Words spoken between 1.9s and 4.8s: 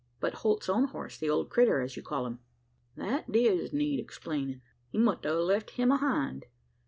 you call him?" "That diz need explainin'.